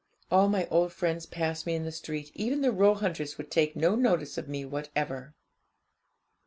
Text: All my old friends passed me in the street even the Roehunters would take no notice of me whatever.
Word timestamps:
All 0.31 0.49
my 0.49 0.65
old 0.71 0.91
friends 0.93 1.27
passed 1.27 1.67
me 1.67 1.75
in 1.75 1.83
the 1.83 1.91
street 1.91 2.31
even 2.33 2.61
the 2.61 2.71
Roehunters 2.71 3.37
would 3.37 3.51
take 3.51 3.75
no 3.75 3.93
notice 3.93 4.35
of 4.35 4.49
me 4.49 4.65
whatever. 4.65 5.35